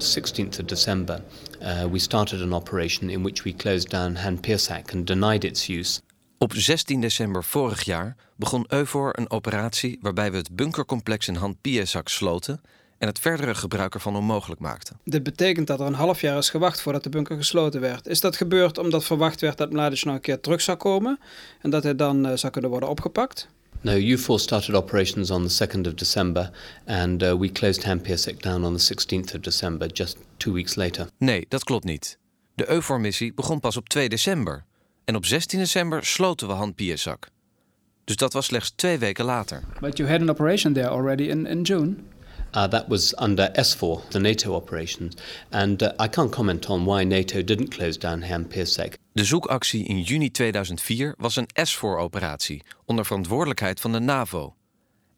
[0.00, 1.20] 16th of December,
[1.62, 5.68] uh, we started an operation in which we closed down Han Pirsak and denied its
[5.68, 6.00] use.
[6.38, 11.56] Op 16 december vorig jaar begon Eufor een operatie waarbij we het bunkercomplex in Han
[11.60, 12.60] Piesak sloten
[13.00, 14.96] en het verdere gebruik ervan onmogelijk maakten.
[15.04, 18.06] Dit betekent dat er een half jaar is gewacht voordat de bunker gesloten werd.
[18.06, 21.18] Is dat gebeurd omdat verwacht werd dat Mladic nog een keer terug zou komen
[21.60, 23.48] en dat hij dan uh, zou kunnen worden opgepakt?
[23.80, 26.50] No, U4 started operations on the 2nd of December
[26.86, 30.74] and uh, we closed Han Pirsak down on the 16th of December, just two weeks
[30.74, 31.08] later.
[31.18, 32.18] Nee, dat klopt niet.
[32.54, 34.64] De Eufor-missie begon pas op 2 december.
[35.04, 37.28] En op 16 december sloten we Han Piesak.
[38.04, 39.62] Dus dat was slechts twee weken later.
[39.80, 41.94] But you had an operation there already in, in June?
[42.54, 45.14] Uh, that was under S4, the NATO operations.
[45.50, 48.98] And uh, I can't comment on why NATO didn't close down Han Pirsek.
[49.12, 54.54] De zoekactie in juni 2004 was een S4-operatie onder verantwoordelijkheid van de NAVO.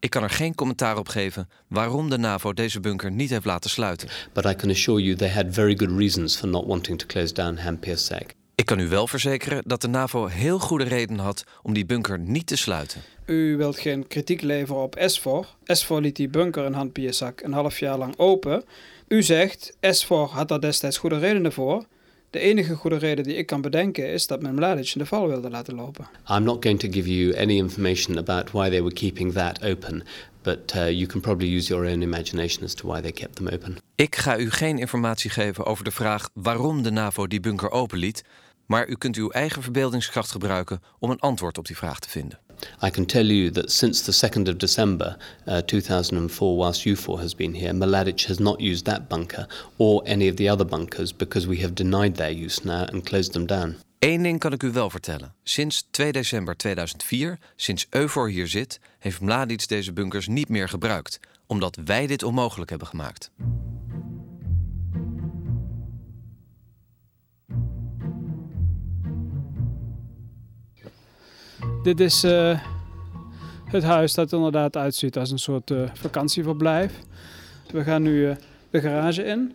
[0.01, 3.71] Ik kan er geen commentaar op geven waarom de NAVO deze bunker niet heeft laten
[3.71, 4.09] sluiten.
[4.33, 7.35] But I can assure you they had very good reasons for not wanting to close
[7.35, 8.35] down Han Pirsek.
[8.63, 12.19] Ik kan u wel verzekeren dat de NAVO heel goede reden had om die bunker
[12.19, 13.01] niet te sluiten.
[13.27, 15.47] U wilt geen kritiek leveren op SVOR.
[15.65, 18.65] SVOR liet die bunker in Han Piesak een half jaar lang open.
[19.09, 21.85] U zegt, SVOR had daar destijds goede redenen voor.
[22.31, 25.29] De enige goede reden die ik kan bedenken is dat men Mladic in de val
[25.29, 26.07] wilde laten lopen.
[26.29, 30.03] I'm not going to give you any information about why they were keeping that open,
[30.43, 33.49] but uh, you can probably use your own imagination as to why they kept them
[33.49, 33.77] open.
[33.95, 38.25] Ik ga u geen informatie geven over de vraag waarom de NAVO die bunker openliet,
[38.67, 42.39] maar u kunt uw eigen verbeeldingskracht gebruiken om een antwoord op die vraag te vinden.
[42.85, 47.35] I can tell you that since the 2nd of December uh, 2004, whilst U4 has
[47.35, 49.47] been here, Mladic has not used that bunker
[49.77, 53.33] or any of the other bunkers because we have denied their use now and closed
[53.33, 53.77] them down.
[53.99, 55.35] Eén ding kan ik u wel vertellen.
[55.43, 61.21] Sinds 2 december 2004, sinds Eufor hier zit, heeft Mladic deze bunkers niet meer gebruikt,
[61.47, 63.31] omdat wij dit onmogelijk hebben gemaakt.
[71.83, 72.59] Dit is uh,
[73.65, 76.93] het huis dat er inderdaad uitziet als een soort uh, vakantieverblijf.
[77.71, 78.35] We gaan nu uh,
[78.71, 79.53] de garage in.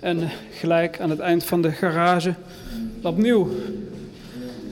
[0.00, 2.34] En gelijk aan het eind van de garage
[3.02, 3.48] opnieuw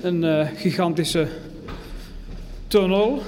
[0.02, 1.28] een gigantische
[2.66, 3.22] tunnel.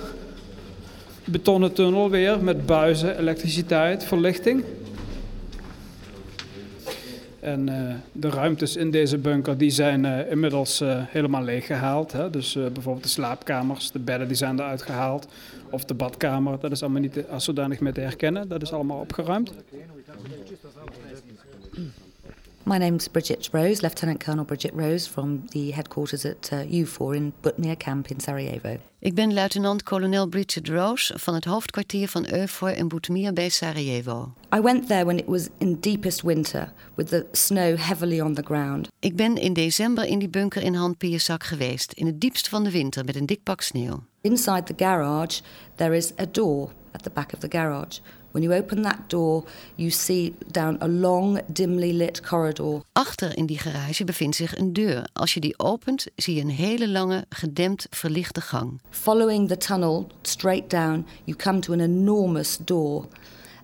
[1.24, 4.64] Betonnen tunnel weer met buizen, elektriciteit, verlichting.
[7.46, 12.12] En uh, de ruimtes in deze bunker die zijn uh, inmiddels uh, helemaal leeggehaald.
[12.12, 12.30] Hè?
[12.30, 15.26] Dus bijvoorbeeld de slaapkamers, de bedden die zijn eruit gehaald.
[15.70, 18.48] Of de badkamer, dat is allemaal niet als zodanig meer te herkennen.
[18.48, 19.52] Dat is allemaal opgeruimd.
[22.68, 27.32] My name's Bridget Rose, Lieutenant Colonel Bridget Rose from the headquarters at uh, U4 in
[27.40, 28.76] Butmir Camp in Sarajevo.
[28.98, 34.32] Ik ben luitenant-kolonel Bridget Rose van het hoofdkwartier van U4 in Butmir bij Sarajevo.
[34.54, 38.42] I went there when it was in deepest winter, with the snow heavily on the
[38.42, 38.88] ground.
[38.98, 42.70] Ik ben in december in die bunker in Handpiersak geweest, in het diepst van de
[42.70, 44.02] winter met een dik pak sneeuw.
[44.20, 45.40] Inside the garage,
[45.74, 48.00] there is a door at the back of the garage.
[48.36, 49.44] When you open that door,
[49.74, 52.82] you see down a long, dimly lit corridor.
[52.92, 55.08] Achter in die garage bevindt zich een deur.
[55.12, 58.80] Als je die opent, zie je een hele lange, gedempt verlichte gang.
[58.90, 63.06] Following the tunnel straight down, you come to an enormous door.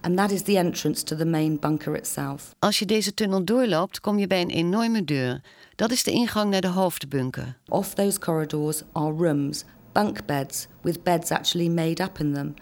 [0.01, 2.55] And that is the entrance to the main bunker itself.
[2.59, 5.41] Als je deze tunnel doorloopt, kom je bij een enorme deur.
[5.77, 7.57] Dat is de ingang naar de hoofdbunker.
[7.69, 12.55] Off those corridors are rooms, bunk beds, with beds actually made up in them.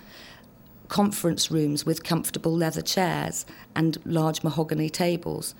[0.90, 5.54] Conference rooms with comfortable leather chairs and large mahogany tables.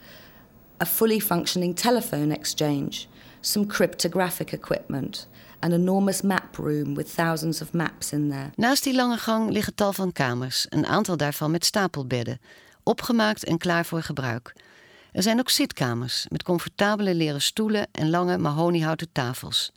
[0.80, 3.06] A fully functioning telephone exchange,
[3.40, 5.28] some cryptographic equipment,
[5.62, 8.50] an enormous map room with thousands of maps in there.
[8.56, 12.40] Naast die lange gang liggen tal van kamers, een aantal daarvan met stapelbedden,
[12.82, 14.52] opgemaakt en klaar voor gebruik.
[15.12, 19.72] Er zijn ook zitkamers met comfortabele leren stoelen en lange mahoniehouten tafels.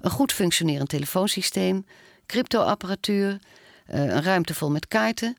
[0.00, 1.86] Een goed functionerend telefoonsysteem,
[2.26, 3.38] cryptoapparatuur,
[3.86, 5.36] een ruimte vol met kaarten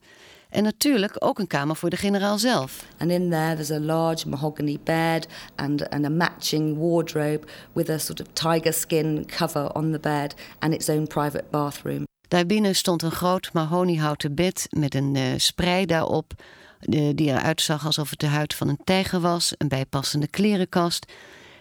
[0.53, 2.85] en natuurlijk ook een kamer voor de generaal zelf.
[2.97, 7.97] And in there there's a large mahogany bed and, and a matching wardrobe with a
[7.97, 12.03] sort of tiger skin cover on the bed and its own private bathroom.
[12.27, 16.33] Daarbinnen stond een groot mahoniehouten bed met een uh, sprei daarop,
[16.81, 21.11] uh, die eruit zag alsof het de huid van een tijger was, een bijpassende klerenkast.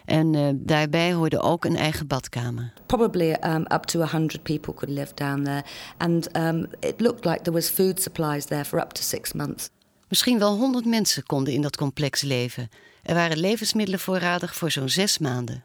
[0.05, 2.73] En uh, daarbij hoorde ook een eigen badkamer.
[2.87, 5.63] Probably um, up to 100 people could live down there.
[5.97, 9.69] And um, it looked like there was food supplies there for up to six months.
[10.09, 12.69] Misschien wel 100 mensen konden in dat complex leven.
[13.03, 15.65] Er waren levensmiddelen voorradig voor zo'n zes maanden.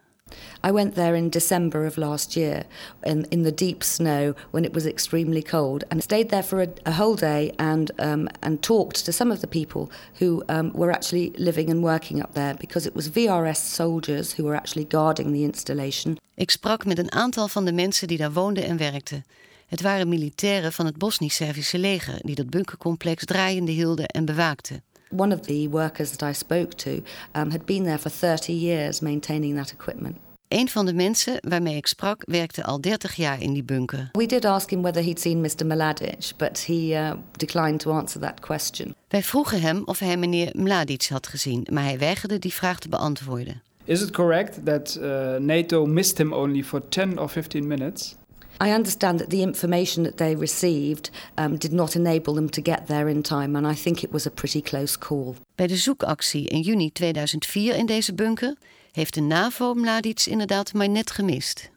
[0.64, 2.66] I went there in December of last year
[3.04, 6.68] in, in the deep snow when it was extremely cold and stayed there for a,
[6.86, 10.92] a whole day and, um, and talked to some of the people who um, were
[10.92, 15.32] actually living and working up there because it was VRS soldiers who were actually guarding
[15.34, 16.18] the installation.
[16.36, 19.26] Ik sprak met een aantal van de mensen die daar woonden en werkten.
[19.68, 24.84] Het waren militairen van het Bosnisch-Servische leger die dat bunkercomplex draaiende hielden en bewaakten.
[25.10, 26.92] One of the workers that I spoke to
[27.36, 30.18] um, had been there for 30 years maintaining that equipment.
[30.48, 34.10] Een van de mensen waarmee ik sprak werkte al 30 jaar in die bunker.
[34.12, 35.66] We did ask him whether he'd seen Mr.
[35.66, 38.96] Mladic, but he uh, declined to answer that question.
[39.08, 42.90] Wij vroegen hem of hij meneer Mladic had gezien, maar hij weigerde die vraag te
[42.90, 43.62] beantwoorden.
[43.84, 48.16] Is it correct that uh, NATO missed him only for 10 or 15 minutes?
[48.60, 52.88] I understand that the information that they received um, did not enable them to get
[52.88, 55.36] there in time, and I think it was a pretty close call.
[55.56, 58.56] Bij de zoekactie in juni 2004 in deze bunker
[58.92, 61.70] heeft de NAVO Mladic inderdaad maar net gemist.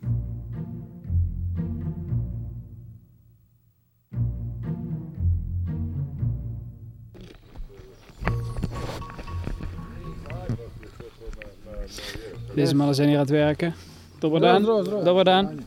[12.54, 13.74] Deze mannen zijn hier aan het werken.
[14.18, 14.64] Dobar dan.
[15.04, 15.64] Dobar dan.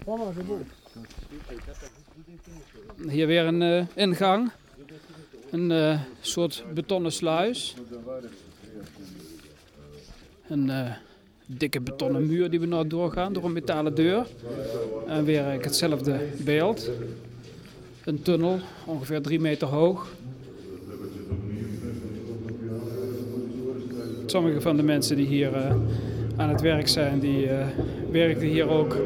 [3.09, 4.51] Hier weer een uh, ingang.
[5.49, 7.75] Een uh, soort betonnen sluis.
[10.47, 10.91] Een uh,
[11.45, 14.25] dikke betonnen muur die we nou doorgaan door een metalen deur.
[15.07, 16.89] En weer hetzelfde beeld.
[18.05, 20.07] Een tunnel, ongeveer drie meter hoog.
[24.25, 25.75] Sommige van de mensen die hier
[26.35, 27.47] aan het werk zijn, die
[28.11, 28.97] werkten hier ook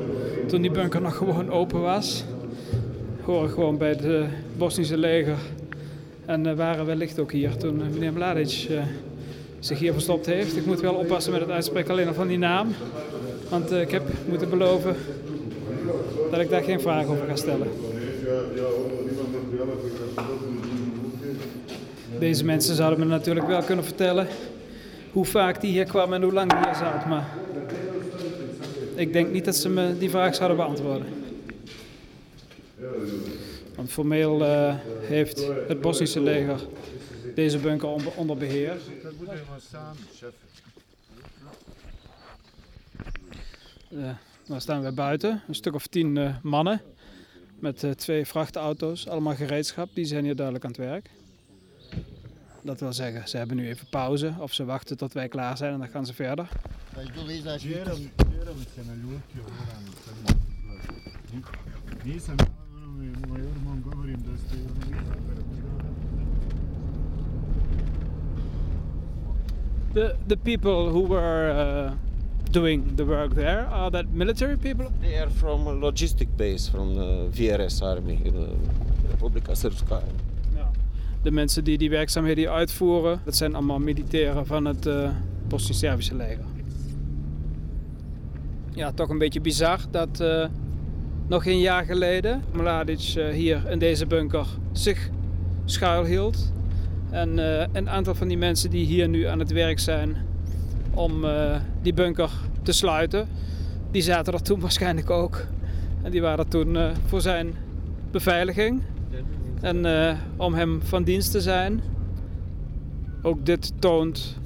[0.48, 2.24] toen die bunker nog gewoon open was.
[3.28, 5.38] Horen gewoon bij het Bosnische leger.
[6.26, 8.68] En uh, waren wellicht ook hier toen meneer Mladic
[9.60, 10.58] zich hier verstopt heeft.
[10.58, 12.68] Ik moet wel oppassen met het uitspreken alleen al van die naam.
[13.50, 14.96] Want ik heb moeten beloven
[16.32, 17.68] dat ik daar geen vragen over ga stellen.
[22.20, 24.28] Deze mensen zouden me natuurlijk wel kunnen vertellen
[25.12, 27.06] hoe vaak die hier kwam en hoe lang die hier zat.
[27.06, 27.28] Maar
[28.96, 31.27] ik denk niet dat ze me die vraag zouden beantwoorden.
[33.76, 36.60] Want formeel uh, heeft het Bosnische leger
[37.36, 38.78] deze bunker onder, beheer.
[43.90, 44.10] Uh,
[44.46, 46.82] dan staan we buiten, een stuk of tien uh, mannen
[47.60, 51.10] met uh, twee vrachtauto's, allemaal gereedschap, die zijn hier duidelijk aan het werk.
[52.62, 55.74] Dat wil zeggen, ze hebben nu even pauze of ze wachten tot wij klaar zijn
[55.74, 56.50] en dan gaan ze verder.
[69.94, 71.92] The the people who were uh,
[72.52, 74.92] doing the work there are that military people?
[75.02, 78.50] They are from a logistic base from the VRS army in the
[79.12, 80.02] Republika Srpska.
[81.22, 85.10] De mensen die die werkzaamheden uitvoeren, dat zijn allemaal militairen van het uh,
[85.48, 86.46] Bosnisch-Servische leger.
[88.74, 90.46] Ja, toch een beetje bizar dat uh,
[91.28, 95.10] nog een jaar geleden Mladic uh, hier in deze bunker zich
[95.66, 96.52] schuilhield.
[97.10, 97.38] En
[97.78, 100.16] een aantal van die mensen die hier nu aan het werk zijn
[100.94, 101.26] om
[101.82, 102.30] die bunker
[102.64, 103.28] te sluiten,
[103.92, 105.46] die zaten er toen waarschijnlijk ook.
[106.02, 107.54] En die waren toen voor zijn
[108.12, 108.82] beveiliging
[109.62, 109.86] en
[110.36, 111.82] om hem van dienst te zijn.
[113.22, 114.38] Ook dit toont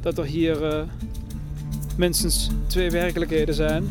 [0.00, 0.86] dat er hier
[1.96, 3.84] minstens twee werkelijkheden zijn.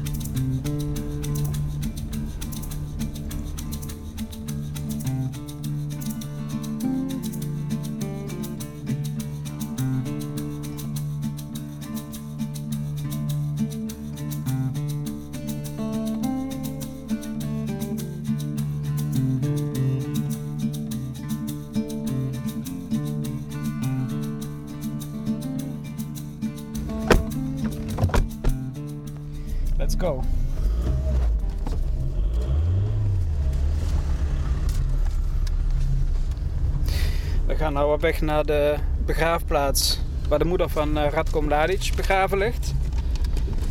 [38.01, 42.73] Weg naar de begraafplaats waar de moeder van uh, Radko Mladic begraven ligt.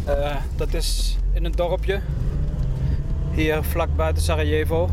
[0.09, 2.01] Uh, dat is in een dorpje
[3.31, 4.91] hier vlak buiten Sarajevo.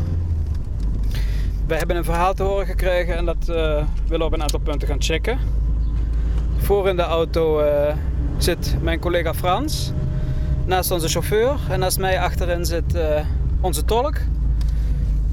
[1.67, 3.55] We hebben een verhaal te horen gekregen en dat uh,
[4.07, 5.39] willen we op een aantal punten gaan checken.
[6.57, 7.63] Voor in de auto
[8.37, 9.91] zit mijn collega Frans
[10.65, 11.55] naast onze chauffeur.
[11.69, 12.97] En naast mij achterin zit
[13.61, 14.17] onze tolk.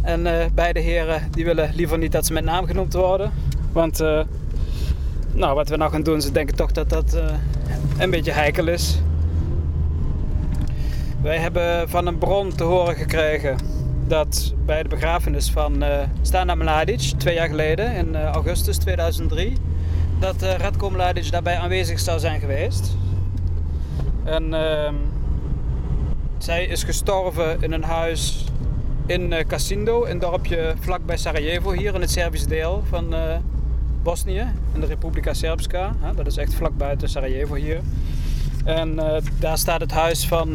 [0.03, 3.33] En beide heren die willen liever niet dat ze met naam genoemd worden.
[3.75, 4.21] Want uh,
[5.33, 7.19] nou, wat we nou gaan doen, ze denken toch dat dat
[7.99, 8.99] een beetje heikel is.
[11.23, 13.57] Wij hebben van een bron te horen gekregen
[14.07, 19.57] dat bij de begrafenis van uh, Stana Mladic, twee jaar geleden, in augustus 2003,
[20.19, 22.97] dat Radko Mladic daarbij aanwezig zou zijn geweest.
[24.25, 24.95] En ehm,
[26.39, 28.45] zij is gestorven in een huis
[29.07, 33.15] in Casindo, een dorpje vlakbij Sarajevo, hier in het Servische deel van
[34.05, 35.95] Bosnië, in de Republika Srpska.
[36.17, 37.81] dat is echt vlak buiten Sarajevo hier.
[38.65, 40.55] En uh, daar staat het huis van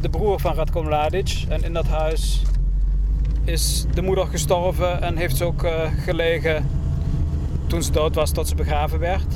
[0.00, 1.44] de broer van Radko Mladic.
[1.48, 2.42] En in dat huis
[3.44, 5.66] is de moeder gestorven en heeft ze ook
[6.04, 6.68] gelegen
[7.66, 9.34] toen ze dood was tot ze begraven werd.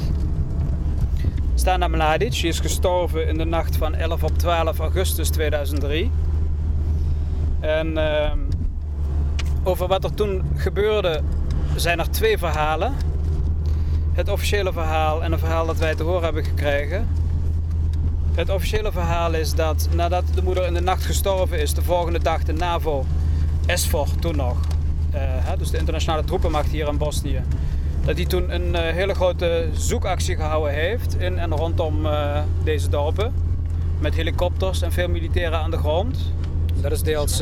[1.54, 6.10] Stana Mladic is gestorven in de nacht van 11 op 12 augustus 2003.
[7.60, 8.32] En uh,
[9.62, 11.22] over wat er toen gebeurde
[11.76, 12.92] zijn er twee verhalen.
[14.18, 17.08] Het officiële verhaal en een verhaal dat wij te horen hebben gekregen.
[18.34, 22.18] Het officiële verhaal is dat nadat de moeder in de nacht gestorven is, de volgende
[22.18, 23.04] dag de NAVO,
[23.66, 24.56] SFOR toen nog,
[25.14, 27.42] uh, dus de internationale troepenmacht hier in Bosnië,
[28.04, 32.88] dat hij toen een uh, hele grote zoekactie gehouden heeft in en rondom uh, deze
[32.88, 33.32] dorpen.
[33.98, 36.32] Met helikopters en veel militairen aan de grond.
[36.80, 37.36] Dat is deels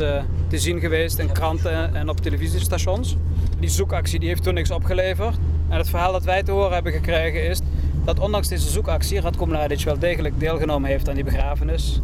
[0.47, 3.15] te zien geweest in kranten en op televisiestations.
[3.59, 5.37] Die zoekactie die heeft toen niks opgeleverd.
[5.69, 7.59] En het verhaal dat wij te horen hebben gekregen is
[8.03, 11.99] dat ondanks deze zoekactie Radko Mladic wel degelijk deelgenomen heeft aan die begrafenis.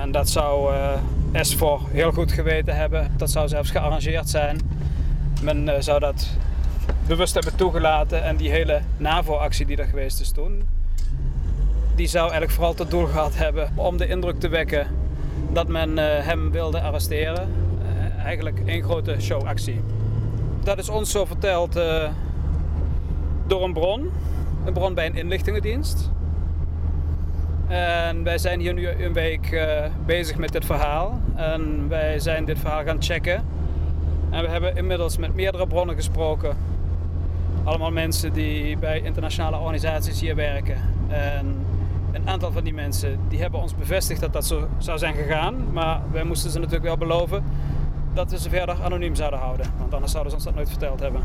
[0.00, 0.74] en dat zou
[1.32, 3.10] SVOR heel goed geweten hebben.
[3.16, 4.58] Dat zou zelfs gearrangeerd zijn.
[5.42, 6.28] Men zou dat
[7.06, 8.24] bewust hebben toegelaten.
[8.24, 10.62] En die hele NAVO-actie die er geweest is toen,
[11.94, 14.86] die zou eigenlijk vooral tot doel gehad hebben om de indruk te wekken
[15.52, 17.48] dat men uh, hem wilde arresteren.
[17.82, 19.80] Uh, eigenlijk één grote showactie.
[20.62, 22.08] Dat is ons zo verteld uh,
[23.50, 24.10] door een bron.
[24.64, 26.10] Een bron bij een inlichtingendienst.
[27.66, 29.66] En wij zijn hier nu een week
[30.06, 31.20] bezig met dit verhaal.
[31.34, 33.44] En wij zijn dit verhaal gaan checken.
[34.30, 36.56] En we hebben inmiddels met meerdere bronnen gesproken
[37.64, 40.76] allemaal mensen die bij internationale organisaties hier werken.
[41.08, 41.56] En
[42.12, 45.72] een aantal van die mensen die hebben ons bevestigd dat dat zo zou zijn gegaan.
[45.72, 47.44] Maar wij moesten ze natuurlijk wel beloven
[48.14, 49.66] dat we ze verder anoniem zouden houden.
[49.78, 51.22] Want anders zouden ze ons dat nooit verteld hebben.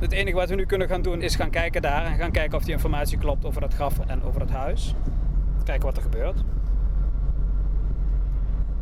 [0.00, 2.58] Het enige wat we nu kunnen gaan doen is gaan kijken daar en gaan kijken
[2.58, 4.94] of die informatie klopt over dat graf en over het huis.
[5.64, 6.36] Kijken wat er gebeurt.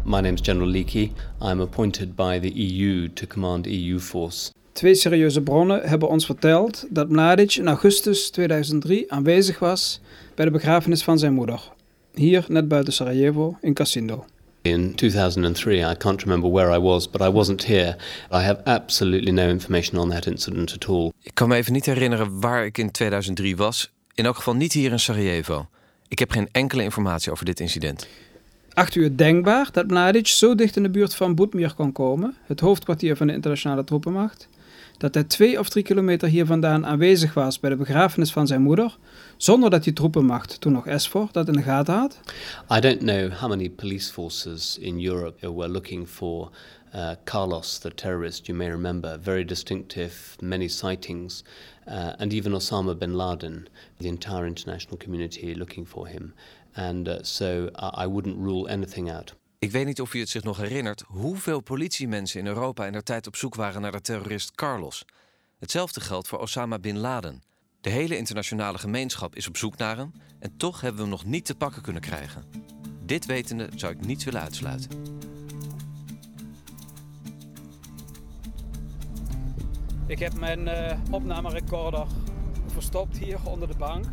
[0.04, 1.12] My name is General Leakey.
[1.42, 4.52] I'm appointed by the EU to command EU force.
[4.72, 10.00] Twee serieuze bronnen hebben ons verteld dat Mladic in augustus 2003 aanwezig was
[10.34, 11.72] bij de begrafenis van zijn moeder.
[12.14, 14.24] Hier net buiten Sarajevo in Casindo.
[14.62, 17.96] In 2003, I can't remember where I was, but I wasn't here.
[18.32, 21.12] I have absolutely no information on that incident at all.
[21.22, 23.90] Ik kan me even niet herinneren waar ik in 2003 was.
[24.14, 25.68] In elk geval niet hier in Sarajevo.
[26.08, 28.08] Ik heb geen enkele informatie over dit incident.
[28.72, 32.60] Acht u denkbaar dat Mladic zo dicht in de buurt van Boetmir kon komen, het
[32.60, 34.48] hoofdkwartier van de internationale troepenmacht,
[34.98, 38.62] dat hij twee of drie kilometer hier vandaan aanwezig was bij de begrafenis van zijn
[38.62, 38.98] moeder,
[39.36, 42.20] zonder dat die troepenmacht, toen nog ESFOR, dat in de gaten had?
[42.72, 46.50] I don't know how many police forces in Europe were looking for
[46.94, 51.44] uh, Carlos, the terrorist, you may remember, very distinctive, many sightings,
[51.86, 53.68] uh, and even Osama bin Laden,
[53.98, 56.32] the entire international community looking for him.
[56.76, 59.32] And uh, so I wouldn't rule anything out.
[59.60, 63.02] Ik weet niet of u het zich nog herinnert hoeveel politiemensen in Europa in der
[63.02, 65.04] tijd op zoek waren naar de terrorist Carlos.
[65.58, 67.42] Hetzelfde geldt voor Osama bin Laden.
[67.80, 71.24] De hele internationale gemeenschap is op zoek naar hem en toch hebben we hem nog
[71.24, 72.44] niet te pakken kunnen krijgen.
[73.02, 74.90] Dit wetende zou ik niet willen uitsluiten.
[80.06, 82.06] Ik heb mijn uh, opnamerecorder
[82.66, 84.04] verstopt hier onder de bank.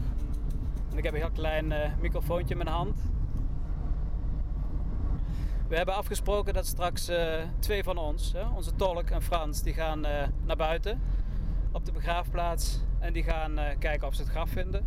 [0.91, 2.97] En ik heb een heel klein uh, microfoontje in mijn hand.
[5.67, 7.17] We hebben afgesproken dat straks uh,
[7.59, 10.11] twee van ons, hè, onze tolk en Frans, die gaan uh,
[10.45, 11.01] naar buiten
[11.71, 14.85] op de begraafplaats en die gaan kijken of ze het graf vinden.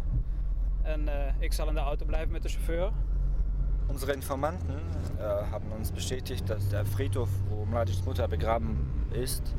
[0.83, 1.09] En
[1.39, 2.93] ik zal in de auto blijven met de chauffeur.
[3.89, 4.81] Unsere Informanten
[5.19, 8.77] äh, haben uns bestätigt, dass der Friedhof, wo Mladics Mutter begraben
[9.11, 9.55] ist,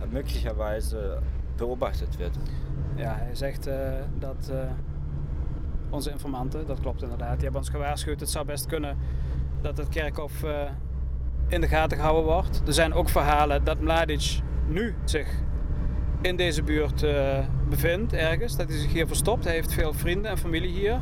[0.00, 1.22] äh, möglicherweise
[1.56, 2.38] beobachtet wird.
[2.96, 3.74] Ja, hij zegt uh,
[4.18, 4.70] dat uh,
[5.90, 8.20] onze informanten, dat klopt inderdaad, die hebben ons gewaarschuwd.
[8.20, 8.98] Het zou best kunnen
[9.62, 10.50] dat het kerkhof uh,
[11.48, 12.62] in de gaten gehouden wordt.
[12.66, 15.28] Er zijn ook verhalen dat Mladic nu zich
[16.20, 17.04] in deze buurt
[17.68, 18.56] bevindt, ergens.
[18.56, 19.44] Dat hij zich hier verstopt.
[19.44, 20.98] Hij heeft veel vrienden en familie hier.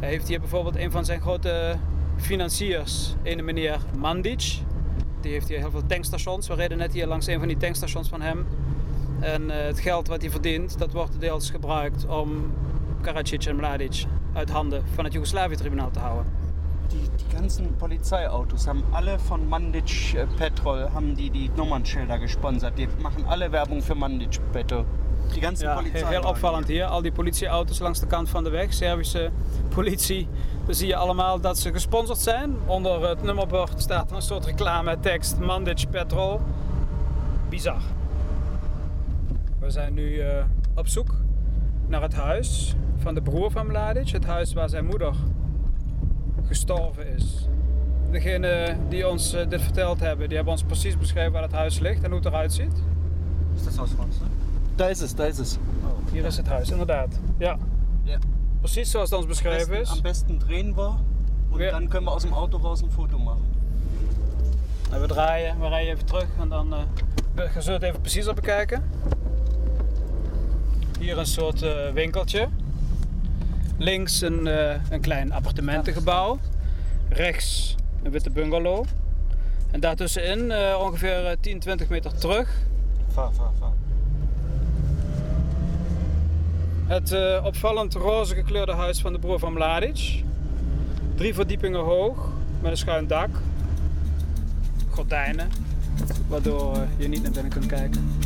[0.00, 1.76] Hij heeft hier bijvoorbeeld een van zijn grote
[2.16, 4.58] financiers, een meneer Mandic.
[5.20, 6.48] Die heeft hier heel veel tankstations.
[6.48, 8.46] We reden net hier langs een van die tankstations van hem.
[9.20, 12.52] En uh, het geld wat hij verdient, dat wordt deels gebruikt om
[13.00, 16.32] Karadzic en Mladic uit handen van het Joegoslavië-tribunaal te houden.
[16.90, 22.78] Die, die ganzen Polizeiautos haben alle von Mandic äh, Petrol haben die die Nummernschilder gesponsert.
[22.78, 24.84] Die machen alle Werbung für Mandic Petrol.
[25.34, 26.88] Die ganzen ja, heel opvallend hier.
[26.88, 29.30] Al die politieauto's langs de kant van de weg, Servische
[29.68, 30.28] politie.
[30.64, 32.56] Dan zie je allemaal dat ze gesponsord zijn.
[32.66, 36.40] Onder het nummerbord staat een soort reclame tekst Mandic Petrol.
[37.48, 37.80] Bizar.
[39.58, 41.14] We zijn nu uh, op zoek
[41.86, 44.08] naar het huis van de broer van Mladic.
[44.08, 45.14] Het huis waar zijn moeder
[46.46, 47.48] gestorven is.
[48.10, 51.78] Degene die ons uh, dit verteld hebben, die hebben ons precies beschreven waar het huis
[51.78, 52.82] ligt en hoe het eruit ziet.
[53.56, 54.16] Is dat zoals Frans?
[54.74, 55.58] Daar is het, daar is het.
[55.84, 57.20] Oh, hier is het huis, inderdaad.
[57.38, 57.56] Ja.
[58.02, 58.18] ja.
[58.60, 59.90] Precies zoals het ons beschreven is.
[59.90, 60.74] Am besten drehen
[61.50, 61.70] und ja.
[61.70, 63.44] dann können wir aus dem Auto raus ein Foto machen.
[64.92, 66.78] En we draaien, we rijden even terug en dan uh,
[67.36, 68.90] gaan we het even precies op bekijken.
[70.98, 72.48] Hier een soort uh, winkeltje.
[73.78, 76.38] Links een, uh, een klein appartementengebouw.
[77.08, 78.84] Rechts een witte bungalow.
[79.70, 82.48] En daartussenin uh, ongeveer 10, 20 meter terug.
[83.12, 83.72] Va, va, va.
[86.86, 90.22] Het uh, opvallend roze gekleurde huis van de broer van Mladic.
[91.14, 93.28] Drie verdiepingen hoog, met een schuin dak.
[94.90, 95.48] Gordijnen,
[96.28, 98.18] waardoor je niet naar binnen kunt kijken.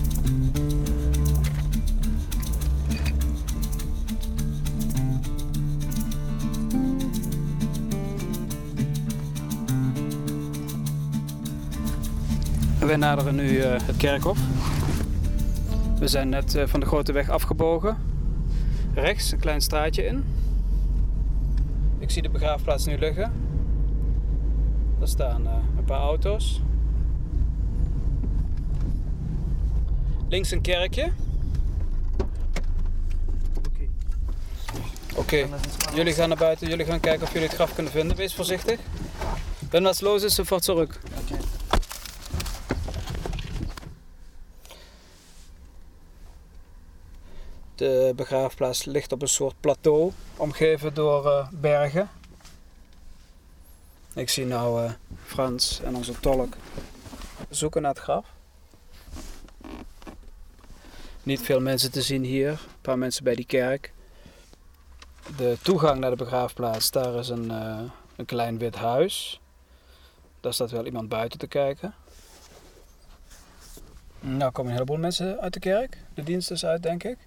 [12.91, 14.38] Wij naderen nu uh, het kerkhof.
[15.99, 17.97] We zijn net uh, van de grote weg afgebogen.
[18.95, 20.24] Rechts een klein straatje in.
[21.99, 23.32] Ik zie de begraafplaats nu liggen.
[24.99, 26.62] Daar staan uh, een paar auto's.
[30.28, 31.12] Links een kerkje.
[35.14, 35.47] Oké, okay.
[35.95, 38.16] jullie gaan naar buiten, jullie gaan kijken of jullie het graf kunnen vinden.
[38.16, 38.78] Wees voorzichtig.
[39.70, 41.01] Wenn was los ist, sofort zurück.
[41.24, 41.39] Okay.
[47.80, 52.10] De begraafplaats ligt op een soort plateau, omgeven door uh, bergen.
[54.14, 54.92] Ik zie nou uh,
[55.24, 56.54] Frans en onze tolk
[57.48, 58.26] zoeken naar het graf.
[61.22, 63.92] Niet veel mensen te zien hier, een paar mensen bij die kerk.
[65.36, 67.80] De toegang naar de begraafplaats, daar is een, uh,
[68.16, 69.40] een klein wit huis.
[70.40, 71.94] Daar staat wel iemand buiten te kijken.
[74.20, 75.98] Nou komen een heleboel mensen uit de kerk.
[76.14, 77.18] De dienst is uit, denk ik.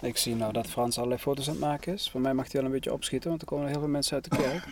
[0.00, 2.10] Ik zie nou dat Frans allerlei foto's aan het maken is.
[2.10, 4.30] Voor mij mag hij wel een beetje opschieten, want er komen heel veel mensen uit
[4.30, 4.68] de kerk.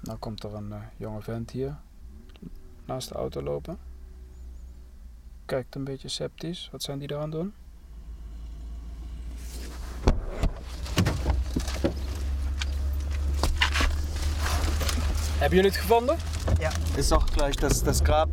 [0.00, 1.76] Nou komt er een uh, jonge vent hier
[2.84, 3.78] naast de auto lopen.
[5.44, 6.68] Kijkt een beetje sceptisch.
[6.72, 7.54] Wat zijn die eraan doen?
[15.38, 16.16] Hebben jullie het gevonden?
[16.58, 16.70] Ja.
[16.96, 18.28] Ist auch gleich das, das Grab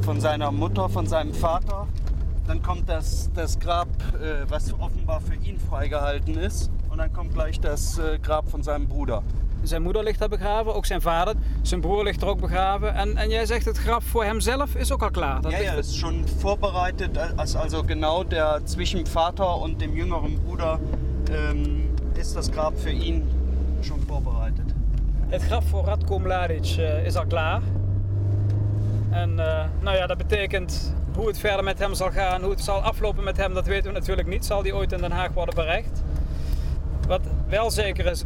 [0.00, 1.86] von seiner Mutter, von seinem Vater.
[2.46, 6.70] Dann kommt das, das Grab, äh, was offenbar für ihn freigehalten ist.
[6.90, 9.22] Und dann kommt gleich das äh, Grab von seinem Bruder.
[9.62, 11.34] Zijn moeder ligt daar begraven, ook zijn vader.
[11.62, 12.94] Zijn broer ligt er ook begraven.
[12.94, 15.40] En, en jij zegt het graf voor hemzelf is ook al klaar.
[15.40, 17.18] Dat ja, ja, ist schon vorbereitet.
[17.36, 20.78] Also genau der zwischen Vater und dem jüngeren Bruder
[21.30, 23.22] ähm, ist das Grab für ihn
[23.82, 24.74] schon vorbereitet.
[25.28, 27.62] Het graf voor Radko Mladic uh, is al klaar.
[29.10, 32.60] En uh, nou ja, dat betekent hoe het verder met hem zal gaan, hoe het
[32.60, 34.44] zal aflopen met hem, dat weten we natuurlijk niet.
[34.44, 36.02] Zal die ooit in Den Haag worden berecht?
[37.06, 38.24] Wat wel zeker is,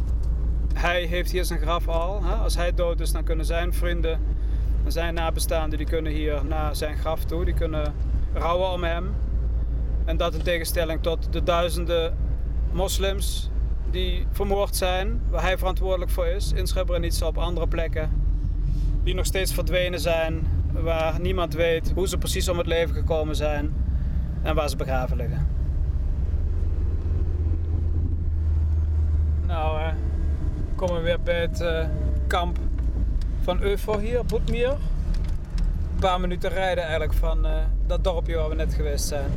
[0.73, 2.23] hij heeft hier zijn graf al.
[2.23, 2.33] Hè?
[2.33, 4.19] Als hij dood is, dan kunnen zijn vrienden
[4.85, 7.45] en zijn nabestaanden die kunnen hier naar zijn graf toe.
[7.45, 7.93] Die kunnen
[8.33, 9.15] rouwen om hem.
[10.05, 12.17] En dat in tegenstelling tot de duizenden
[12.71, 13.49] moslims
[13.89, 18.11] die vermoord zijn, waar hij verantwoordelijk voor is, in Srebrenica op andere plekken,
[19.03, 23.35] die nog steeds verdwenen zijn, waar niemand weet hoe ze precies om het leven gekomen
[23.35, 23.73] zijn
[24.41, 25.47] en waar ze begraven liggen.
[29.47, 29.87] Nou, uh,
[30.75, 31.85] komen we weer bij het uh,
[32.27, 32.57] kamp
[33.41, 34.69] van Eufor hier, Boetmier.
[34.69, 37.51] Een paar minuten rijden eigenlijk van uh,
[37.87, 39.31] dat dorpje waar we net geweest zijn.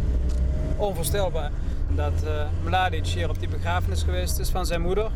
[0.77, 1.51] Onvoorstelbaar
[1.95, 2.25] dat
[2.65, 5.11] Mladic hier op die begrafenis geweest is van zijn moeder.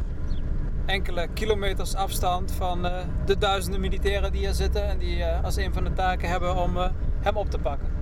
[0.89, 2.93] Enkele kilometers afstand van uh,
[3.25, 6.57] de duizenden militairen die hier zitten en die uh, als een van de taken hebben
[6.57, 6.77] om
[7.21, 7.98] hem op te pakken.